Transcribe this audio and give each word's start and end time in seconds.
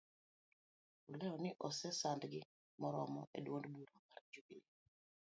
Olero 1.09 1.37
ni 1.43 1.49
ose 1.67 1.87
sandgi 2.01 2.39
moromo 2.79 3.21
eduond 3.37 3.65
bura 3.73 3.95
mar 4.09 4.21
jubilee 4.33 4.73